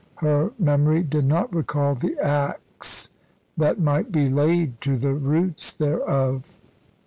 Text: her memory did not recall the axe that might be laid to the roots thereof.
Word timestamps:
her 0.15 0.51
memory 0.57 1.03
did 1.03 1.23
not 1.25 1.53
recall 1.53 1.93
the 1.93 2.17
axe 2.19 3.09
that 3.55 3.79
might 3.79 4.11
be 4.11 4.29
laid 4.29 4.81
to 4.81 4.97
the 4.97 5.13
roots 5.13 5.71
thereof. 5.73 6.57